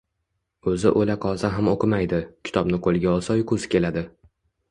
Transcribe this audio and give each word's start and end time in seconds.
O‘zi 0.69 0.87
o‘la 1.01 1.15
qolsa 1.25 1.51
ham 1.57 1.69
o‘qimaydi, 1.73 2.21
kitobni 2.49 2.81
qo‘lga 2.87 3.13
olsa 3.17 3.35
uyqusi 3.41 3.73
keladi 3.77 4.07